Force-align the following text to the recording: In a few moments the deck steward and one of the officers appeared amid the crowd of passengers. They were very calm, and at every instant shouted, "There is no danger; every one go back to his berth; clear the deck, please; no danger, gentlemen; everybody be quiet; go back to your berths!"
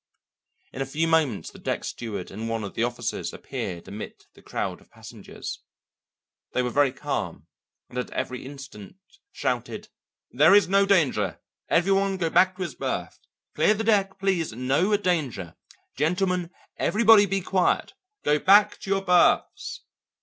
In 0.73 0.81
a 0.81 0.85
few 0.87 1.07
moments 1.07 1.51
the 1.51 1.59
deck 1.59 1.83
steward 1.83 2.31
and 2.31 2.49
one 2.49 2.63
of 2.63 2.73
the 2.73 2.81
officers 2.83 3.33
appeared 3.33 3.87
amid 3.87 4.25
the 4.33 4.41
crowd 4.41 4.81
of 4.81 4.89
passengers. 4.89 5.59
They 6.53 6.63
were 6.63 6.71
very 6.71 6.91
calm, 6.91 7.45
and 7.87 7.99
at 7.99 8.09
every 8.09 8.43
instant 8.43 8.95
shouted, 9.31 9.89
"There 10.31 10.55
is 10.55 10.67
no 10.67 10.87
danger; 10.87 11.39
every 11.69 11.91
one 11.91 12.17
go 12.17 12.31
back 12.31 12.55
to 12.55 12.63
his 12.63 12.73
berth; 12.73 13.19
clear 13.53 13.75
the 13.75 13.83
deck, 13.83 14.17
please; 14.17 14.51
no 14.53 14.97
danger, 14.97 15.55
gentlemen; 15.95 16.49
everybody 16.77 17.27
be 17.27 17.41
quiet; 17.41 17.93
go 18.23 18.39
back 18.39 18.79
to 18.79 18.89
your 18.89 19.03
berths!" 19.03 19.83